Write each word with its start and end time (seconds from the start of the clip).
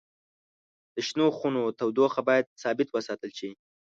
د 0.95 0.97
شنو 1.07 1.27
خونو 1.37 1.61
تودوخه 1.79 2.21
باید 2.27 2.45
ثابت 2.61 2.87
وساتل 2.91 3.31
شي. 3.39 3.49